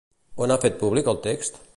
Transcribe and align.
On 0.45 0.53
ha 0.55 0.57
fet 0.63 0.79
públic 0.79 1.11
el 1.13 1.19
text? 1.27 1.63